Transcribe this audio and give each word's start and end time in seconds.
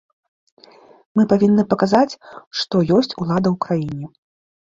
Мы 1.19 1.25
павінны 1.33 1.65
паказаць, 1.73 2.17
што 2.63 2.75
ёсць 2.99 3.11
ўлада 3.21 3.47
ў 3.53 3.53
краіне. 3.69 4.05